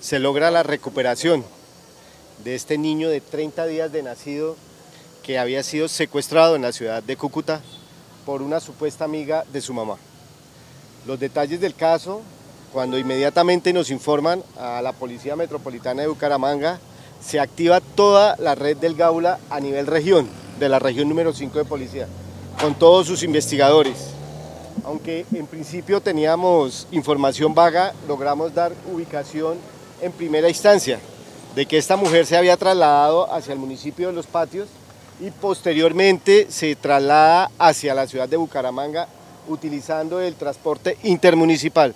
se 0.00 0.18
logra 0.18 0.50
la 0.50 0.62
recuperación 0.62 1.44
de 2.44 2.54
este 2.54 2.78
niño 2.78 3.08
de 3.08 3.20
30 3.20 3.66
días 3.66 3.92
de 3.92 4.02
nacido 4.02 4.56
que 5.22 5.38
había 5.38 5.62
sido 5.62 5.88
secuestrado 5.88 6.56
en 6.56 6.62
la 6.62 6.72
ciudad 6.72 7.02
de 7.02 7.16
Cúcuta 7.16 7.60
por 8.24 8.42
una 8.42 8.60
supuesta 8.60 9.04
amiga 9.04 9.44
de 9.52 9.60
su 9.60 9.74
mamá. 9.74 9.96
Los 11.06 11.18
detalles 11.18 11.60
del 11.60 11.74
caso, 11.74 12.22
cuando 12.72 12.98
inmediatamente 12.98 13.72
nos 13.72 13.90
informan 13.90 14.42
a 14.56 14.80
la 14.82 14.92
Policía 14.92 15.34
Metropolitana 15.34 16.02
de 16.02 16.08
Bucaramanga, 16.08 16.78
se 17.20 17.40
activa 17.40 17.80
toda 17.80 18.36
la 18.38 18.54
red 18.54 18.76
del 18.76 18.94
Gaula 18.94 19.40
a 19.50 19.58
nivel 19.58 19.86
región, 19.86 20.28
de 20.60 20.68
la 20.68 20.78
región 20.78 21.08
número 21.08 21.32
5 21.32 21.58
de 21.58 21.64
policía, 21.64 22.06
con 22.60 22.74
todos 22.76 23.06
sus 23.06 23.22
investigadores. 23.22 24.10
Aunque 24.84 25.26
en 25.32 25.46
principio 25.46 26.00
teníamos 26.00 26.86
información 26.92 27.54
vaga, 27.54 27.92
logramos 28.06 28.54
dar 28.54 28.72
ubicación 28.92 29.58
en 30.00 30.12
primera 30.12 30.48
instancia 30.48 31.00
de 31.54 31.66
que 31.66 31.78
esta 31.78 31.96
mujer 31.96 32.26
se 32.26 32.36
había 32.36 32.56
trasladado 32.56 33.32
hacia 33.32 33.52
el 33.52 33.58
municipio 33.58 34.08
de 34.08 34.12
Los 34.12 34.26
Patios 34.26 34.68
y 35.20 35.30
posteriormente 35.30 36.46
se 36.50 36.76
traslada 36.76 37.50
hacia 37.58 37.94
la 37.94 38.06
ciudad 38.06 38.28
de 38.28 38.36
Bucaramanga 38.36 39.08
utilizando 39.48 40.20
el 40.20 40.34
transporte 40.34 40.96
intermunicipal. 41.02 41.94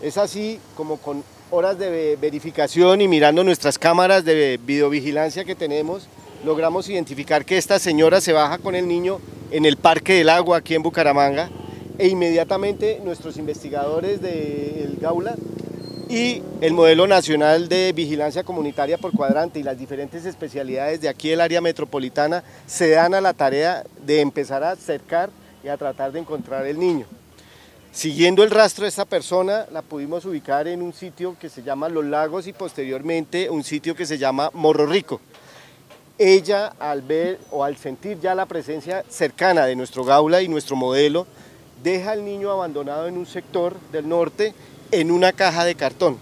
Es 0.00 0.16
así 0.16 0.60
como 0.76 0.98
con 0.98 1.24
horas 1.50 1.78
de 1.78 2.16
verificación 2.20 3.00
y 3.00 3.08
mirando 3.08 3.42
nuestras 3.42 3.78
cámaras 3.78 4.24
de 4.24 4.60
videovigilancia 4.62 5.44
que 5.44 5.54
tenemos, 5.54 6.06
logramos 6.44 6.88
identificar 6.88 7.44
que 7.44 7.58
esta 7.58 7.78
señora 7.78 8.20
se 8.20 8.32
baja 8.32 8.58
con 8.58 8.74
el 8.74 8.86
niño 8.86 9.18
en 9.50 9.64
el 9.64 9.76
Parque 9.76 10.14
del 10.14 10.28
Agua 10.28 10.58
aquí 10.58 10.74
en 10.74 10.82
Bucaramanga 10.82 11.50
e 11.96 12.08
inmediatamente 12.08 13.00
nuestros 13.02 13.38
investigadores 13.38 14.20
del 14.20 14.98
Gaula 15.00 15.34
y 16.08 16.42
el 16.62 16.72
modelo 16.72 17.06
nacional 17.06 17.68
de 17.68 17.92
vigilancia 17.92 18.42
comunitaria 18.42 18.96
por 18.96 19.12
cuadrante 19.12 19.60
y 19.60 19.62
las 19.62 19.78
diferentes 19.78 20.24
especialidades 20.24 21.02
de 21.02 21.08
aquí 21.08 21.28
del 21.28 21.42
área 21.42 21.60
metropolitana 21.60 22.42
se 22.66 22.90
dan 22.90 23.12
a 23.12 23.20
la 23.20 23.34
tarea 23.34 23.84
de 24.06 24.22
empezar 24.22 24.64
a 24.64 24.70
acercar 24.70 25.28
y 25.62 25.68
a 25.68 25.76
tratar 25.76 26.12
de 26.12 26.20
encontrar 26.20 26.66
el 26.66 26.78
niño. 26.78 27.06
Siguiendo 27.92 28.42
el 28.42 28.50
rastro 28.50 28.84
de 28.84 28.88
esta 28.88 29.04
persona, 29.04 29.66
la 29.70 29.82
pudimos 29.82 30.24
ubicar 30.24 30.66
en 30.66 30.80
un 30.80 30.94
sitio 30.94 31.36
que 31.38 31.50
se 31.50 31.62
llama 31.62 31.90
Los 31.90 32.06
Lagos 32.06 32.46
y 32.46 32.54
posteriormente 32.54 33.50
un 33.50 33.62
sitio 33.62 33.94
que 33.94 34.06
se 34.06 34.16
llama 34.16 34.50
Morro 34.54 34.86
Rico. 34.86 35.20
Ella, 36.16 36.72
al 36.78 37.02
ver 37.02 37.38
o 37.50 37.64
al 37.64 37.76
sentir 37.76 38.18
ya 38.20 38.34
la 38.34 38.46
presencia 38.46 39.04
cercana 39.10 39.66
de 39.66 39.76
nuestro 39.76 40.04
gaula 40.04 40.40
y 40.40 40.48
nuestro 40.48 40.74
modelo, 40.74 41.26
deja 41.82 42.12
al 42.12 42.24
niño 42.24 42.50
abandonado 42.50 43.08
en 43.08 43.18
un 43.18 43.26
sector 43.26 43.76
del 43.92 44.08
norte 44.08 44.54
en 44.90 45.10
una 45.10 45.32
caja 45.32 45.64
de 45.64 45.74
cartón. 45.74 46.18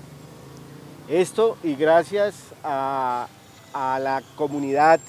Esto 1.08 1.56
y 1.62 1.74
gracias 1.74 2.34
a, 2.64 3.28
la 3.74 4.22
comunidad 4.36 5.00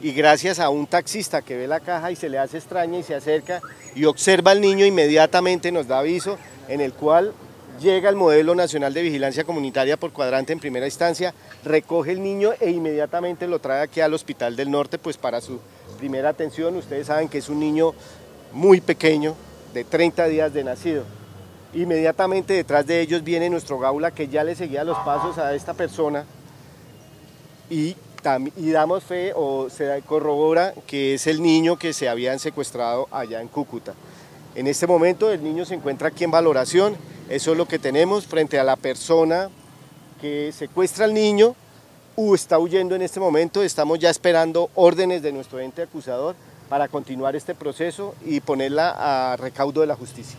y 0.00 0.12
gracias 0.12 0.60
a 0.60 0.68
un 0.68 0.86
taxista 0.86 1.40
que 1.40 1.56
ve 1.56 1.66
la 1.66 1.80
caja 1.80 2.10
y 2.10 2.16
se 2.16 2.28
le 2.28 2.38
hace 2.38 2.58
extraña 2.58 2.98
y 2.98 3.02
se 3.02 3.14
acerca 3.14 3.62
y 3.94 4.04
observa 4.04 4.50
al 4.50 4.60
niño, 4.60 4.84
inmediatamente 4.84 5.72
nos 5.72 5.88
da 5.88 6.00
aviso 6.00 6.36
en 6.68 6.82
el 6.82 6.92
cual 6.92 7.32
llega 7.80 8.10
el 8.10 8.16
modelo 8.16 8.54
nacional 8.54 8.92
de 8.92 9.02
vigilancia 9.02 9.44
comunitaria 9.44 9.96
por 9.96 10.12
cuadrante 10.12 10.52
en 10.52 10.60
primera 10.60 10.86
instancia, 10.86 11.32
recoge 11.64 12.12
el 12.12 12.22
niño 12.22 12.52
e 12.60 12.70
inmediatamente 12.70 13.46
lo 13.46 13.58
trae 13.58 13.82
aquí 13.82 14.02
al 14.02 14.12
Hospital 14.12 14.54
del 14.54 14.70
Norte 14.70 14.98
pues 14.98 15.16
para 15.16 15.40
su 15.40 15.58
primera 15.98 16.28
atención. 16.28 16.76
Ustedes 16.76 17.06
saben 17.06 17.28
que 17.28 17.38
es 17.38 17.48
un 17.48 17.58
niño 17.58 17.94
muy 18.52 18.80
pequeño, 18.80 19.34
de 19.72 19.84
30 19.84 20.26
días 20.26 20.52
de 20.52 20.64
nacido. 20.64 21.19
Inmediatamente 21.72 22.54
detrás 22.54 22.84
de 22.86 23.00
ellos 23.00 23.22
viene 23.22 23.48
nuestro 23.48 23.78
gaula 23.78 24.10
que 24.10 24.26
ya 24.26 24.42
le 24.42 24.56
seguía 24.56 24.82
los 24.82 24.98
pasos 24.98 25.38
a 25.38 25.54
esta 25.54 25.72
persona 25.74 26.24
y, 27.68 27.96
damos 28.56 29.04
fe 29.04 29.32
o 29.34 29.70
se 29.70 30.02
corrobora 30.04 30.74
que 30.86 31.14
es 31.14 31.26
el 31.26 31.40
niño 31.40 31.76
que 31.76 31.92
se 31.92 32.08
habían 32.08 32.38
secuestrado 32.38 33.08
allá 33.12 33.40
en 33.40 33.48
Cúcuta. 33.48 33.94
En 34.56 34.66
este 34.66 34.86
momento 34.86 35.30
el 35.30 35.44
niño 35.44 35.64
se 35.64 35.74
encuentra 35.74 36.08
aquí 36.08 36.24
en 36.24 36.32
valoración, 36.32 36.96
eso 37.28 37.52
es 37.52 37.56
lo 37.56 37.66
que 37.66 37.78
tenemos 37.78 38.26
frente 38.26 38.58
a 38.58 38.64
la 38.64 38.74
persona 38.76 39.48
que 40.20 40.52
secuestra 40.52 41.04
al 41.04 41.14
niño 41.14 41.54
o 42.16 42.34
está 42.34 42.58
huyendo 42.58 42.96
en 42.96 43.02
este 43.02 43.20
momento, 43.20 43.62
estamos 43.62 44.00
ya 44.00 44.10
esperando 44.10 44.70
órdenes 44.74 45.22
de 45.22 45.32
nuestro 45.32 45.60
ente 45.60 45.82
acusador 45.82 46.34
para 46.68 46.88
continuar 46.88 47.36
este 47.36 47.54
proceso 47.54 48.14
y 48.26 48.40
ponerla 48.40 49.32
a 49.32 49.36
recaudo 49.36 49.80
de 49.80 49.86
la 49.86 49.94
justicia. 49.94 50.36